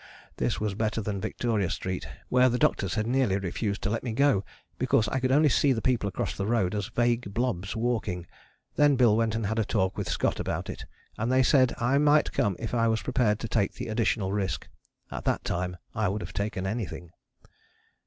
[0.37, 4.13] this was better than Victoria Street, where the doctors had nearly refused to let me
[4.13, 4.43] go
[4.79, 8.25] because I could only see the people across the road as vague blobs walking.
[8.77, 10.85] Then Bill went and had a talk with Scott about it,
[11.19, 14.67] and they said I might come if I was prepared to take the additional risk.
[15.11, 17.11] At that time I would have taken anything.